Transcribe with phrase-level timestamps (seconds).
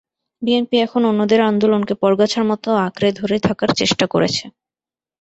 [0.41, 4.43] BNP এখন অন্যদের আন্দোলনকে পরগাছার মতো আঁকড়ে ধরে থাকার চেষ্টা করেছে।